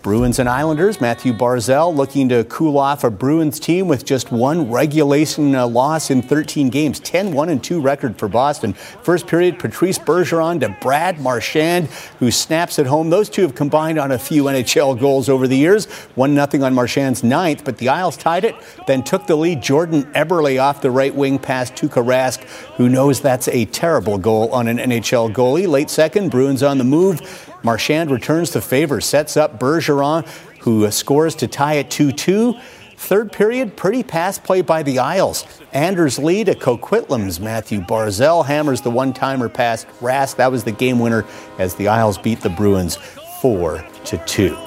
[0.08, 4.70] Bruins and Islanders, Mathew Barzal looking to cool off a Bruins team with just one
[4.70, 6.98] regulation uh, loss in 13 games.
[6.98, 8.72] 10 1 and 2 record for Boston.
[8.72, 11.88] First period, Patrice Bergeron to Brad Marchand,
[12.20, 13.10] who snaps at home.
[13.10, 15.84] Those two have combined on a few NHL goals over the years.
[16.14, 18.54] 1 0 on Marchand's ninth, but the Isles tied it,
[18.86, 19.60] then took the lead.
[19.60, 22.42] Jordan Eberle off the right wing past Tuukka Rask,
[22.78, 25.68] who knows that's a terrible goal on an NHL goalie.
[25.68, 27.20] Late second, Bruins on the move.
[27.62, 30.26] Marchand returns the favor, sets up Bergeron,
[30.60, 32.54] who scores to tie it 2 2.
[32.96, 35.46] Third period, pretty pass play by the Isles.
[35.72, 40.36] Anders Lee to Coquitlam's Mathew Barzal hammers the one timer past Rask.
[40.36, 41.24] That was the game winner
[41.58, 42.96] as the Isles beat the Bruins
[43.40, 44.58] 4 to 2.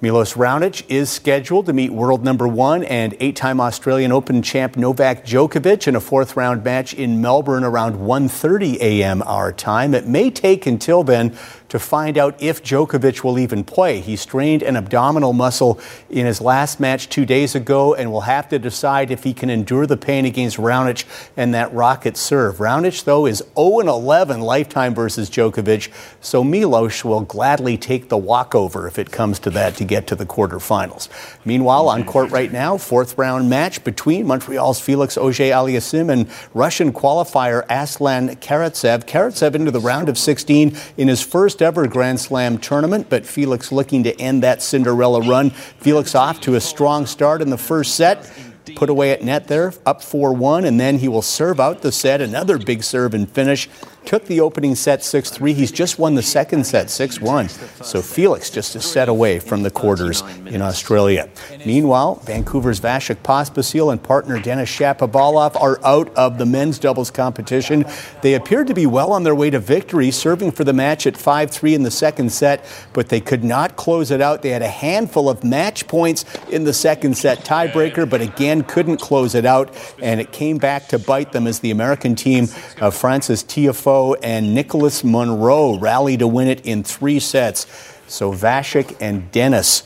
[0.00, 5.26] Milos Raonic is scheduled to meet world number one and eight-time Australian Open champ Novak
[5.26, 9.22] Djokovic in a fourth-round match in Melbourne around 1:30 a.m.
[9.22, 9.94] our time.
[9.94, 11.36] It may take until then
[11.68, 14.00] to find out if Djokovic will even play.
[14.00, 18.48] He strained an abdominal muscle in his last match two days ago and will have
[18.48, 21.04] to decide if he can endure the pain against Raonic
[21.36, 22.56] and that rocket serve.
[22.56, 28.86] Raonic, though, is 0 11 lifetime versus Djokovic, so Milos will gladly take the walkover
[28.86, 31.08] if it comes to that to get to the quarterfinals.
[31.44, 36.92] Meanwhile, on court right now, fourth round match between Montreal's Felix Auger Aliassime and Russian
[36.92, 39.04] qualifier Aslan Karatsev.
[39.06, 43.26] Karatsev into the round of 16 in his first first ever Grand Slam tournament, but
[43.26, 45.50] Felix looking to end that Cinderella run.
[45.50, 48.30] Felix off to a strong start in the first set
[48.76, 51.90] put away at net there, up 4 1, and then he will serve out the
[51.90, 52.20] set.
[52.20, 53.68] Another big serve and finish
[54.04, 55.52] took the opening set 6 3.
[55.52, 57.48] He's just won the second set 6 1.
[57.48, 61.28] So Felix just a set away from the quarters in Australia.
[61.66, 67.84] Meanwhile, Vancouver's Vasek Pospisil and partner Denis Shapovalov are out of the men's doubles competition.
[68.22, 71.16] They appeared to be well on their way to victory, serving for the match at
[71.16, 74.42] 5 3 in the second set, but they could not close it out.
[74.42, 78.98] They had a handful of match points in the second set tiebreaker, but again couldn't
[78.98, 82.48] close it out, and it came back to bite them as the American team
[82.80, 87.66] of Frances Tiafoe and Nicholas Monroe rally to win it in three sets.
[88.06, 89.82] So Vasek and Denis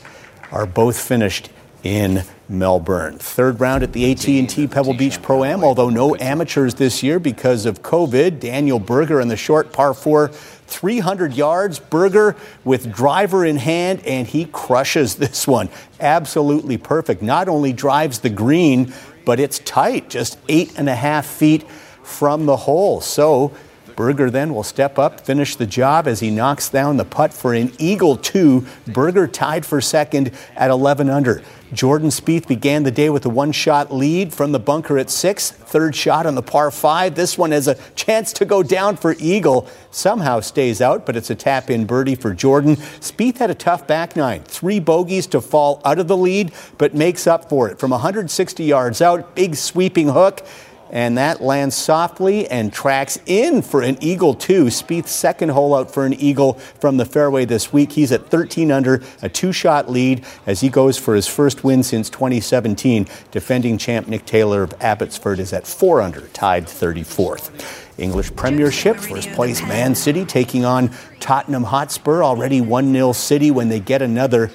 [0.51, 1.49] are both finished
[1.83, 3.17] in Melbourne.
[3.17, 7.65] Third round at the AT&T Pebble Beach Pro Am, although no amateurs this year because
[7.65, 8.39] of COVID.
[8.39, 11.79] Daniel Berger in the short par 4 300 yards.
[11.79, 12.35] Berger
[12.65, 15.69] with driver in hand, and he crushes this one.
[15.99, 17.21] Absolutely perfect.
[17.21, 18.93] Not only drives the green,
[19.23, 21.63] but it's tight, just eight and a half feet
[22.03, 22.99] from the hole.
[22.99, 23.53] So
[23.95, 27.53] Berger then will step up, finish the job as he knocks down the putt for
[27.53, 28.65] an eagle two.
[28.87, 31.41] Berger tied for second at 11 under.
[31.73, 35.49] Jordan Spieth began the day with a one shot lead from the bunker at six.
[35.49, 37.15] Third shot on the par five.
[37.15, 39.67] This one has a chance to go down for Eagle.
[39.89, 42.75] Somehow stays out, but it's a tap in birdie for Jordan.
[42.75, 44.43] Spieth had a tough back nine.
[44.43, 47.79] Three bogeys to fall out of the lead, but makes up for it.
[47.79, 50.45] From 160 yards out, big sweeping hook
[50.93, 54.65] and that lands softly and tracks in for an eagle too.
[54.65, 57.91] Spieth's second hole out for an eagle from the fairway this week.
[57.91, 62.11] He's at 13 under, a two-shot lead as he goes for his first win since
[62.11, 63.07] 2017.
[63.31, 67.81] Defending champ Nick Taylor of Abbotsford is at four under, tied 34th.
[67.97, 73.67] English Premiership, first place Man City taking on Tottenham Hotspur, already 1 0 City when
[73.67, 74.51] they get another.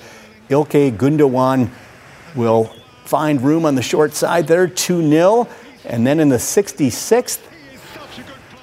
[0.49, 1.71] Ilkay Gundogan
[2.37, 2.73] will
[3.05, 5.49] find room on the short side there, 2 0.
[5.89, 7.41] And then in the 66th,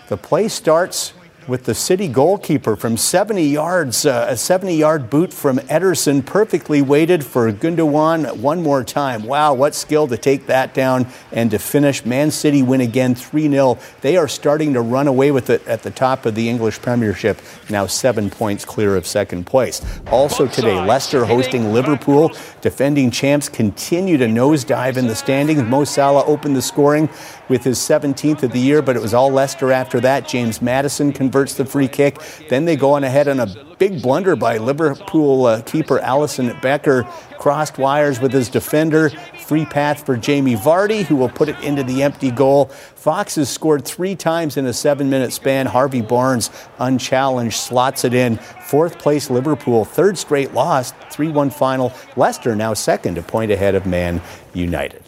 [0.08, 1.14] the play starts
[1.48, 6.82] with the city goalkeeper from 70 yards, uh, a 70 yard boot from Ederson, perfectly
[6.82, 9.24] weighted for Gundogan one more time.
[9.24, 12.06] Wow, what skill to take that down and to finish.
[12.06, 13.78] Man City win again 3 0.
[14.02, 17.39] They are starting to run away with it at the top of the English Premiership,
[17.70, 19.86] now seven points clear of second place.
[20.08, 22.32] Also today, Leicester hosting Liverpool.
[22.62, 25.62] Defending champs continue to nosedive in the standings.
[25.64, 27.10] Mo Salah opened the scoring
[27.50, 30.28] with his 17th of the year, but it was all Leicester after that.
[30.28, 32.20] James Maddison converts the free kick.
[32.50, 37.04] Then they go on ahead on a big blunder by Liverpool uh, keeper Alisson Becker.
[37.38, 39.10] Crossed wires with his defender.
[39.39, 42.66] Free path for Jamie Vardy, who will put it into the empty goal.
[42.66, 45.68] Fox has scored three times in a seven minute span.
[45.68, 48.38] Harvey Barnes, unchallenged, slots it in.
[48.38, 51.93] Fourth place Liverpool, third straight loss, 3 1 final.
[52.16, 54.22] Leicester now second, a point ahead of Man
[54.54, 55.05] United.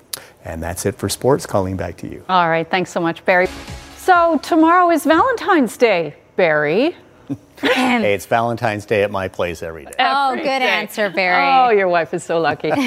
[0.47, 1.45] And that's it for sports.
[1.45, 2.23] Calling back to you.
[2.29, 2.67] All right.
[2.69, 3.47] Thanks so much, Barry.
[3.97, 6.95] So tomorrow is Valentine's Day, Barry.
[7.61, 9.91] hey, it's Valentine's Day at my place every day.
[9.99, 10.69] Oh, Every good day.
[10.69, 11.43] answer, Barry.
[11.45, 12.71] Oh, your wife is so lucky.
[12.71, 12.77] uh,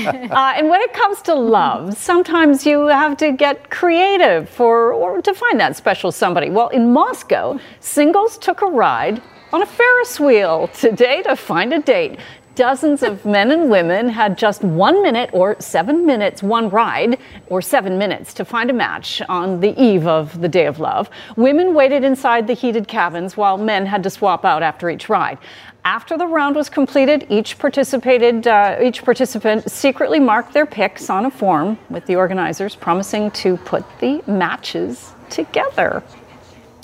[0.57, 5.35] and when it comes to love, sometimes you have to get creative for or to
[5.35, 6.49] find that special somebody.
[6.49, 9.21] Well, in Moscow, singles took a ride
[9.53, 12.19] on a Ferris wheel today to find a date.
[12.61, 17.63] Dozens of men and women had just one minute or seven minutes, one ride, or
[17.63, 21.09] seven minutes to find a match on the eve of the Day of Love.
[21.37, 25.39] Women waited inside the heated cabins while men had to swap out after each ride.
[25.87, 31.25] After the round was completed, each participated, uh, each participant secretly marked their picks on
[31.25, 36.03] a form with the organizers, promising to put the matches together.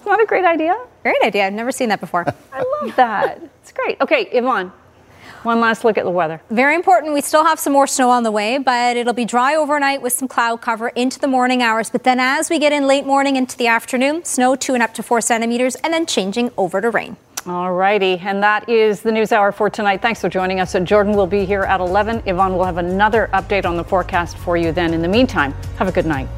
[0.00, 0.74] Isn't a great idea?
[1.02, 1.46] Great idea.
[1.46, 2.24] I've never seen that before.
[2.50, 3.42] I love that.
[3.60, 4.00] It's great.
[4.00, 4.72] Okay, Yvonne,
[5.46, 6.40] one last look at the weather.
[6.50, 7.14] Very important.
[7.14, 10.12] We still have some more snow on the way, but it'll be dry overnight with
[10.12, 11.88] some cloud cover into the morning hours.
[11.88, 14.92] But then as we get in late morning into the afternoon, snow two and up
[14.94, 17.16] to four centimeters, and then changing over to rain.
[17.46, 20.02] All righty, and that is the news hour for tonight.
[20.02, 20.74] Thanks for joining us.
[20.82, 22.24] Jordan will be here at 11.
[22.26, 24.92] Yvonne will have another update on the forecast for you then.
[24.92, 26.28] In the meantime, have a good night.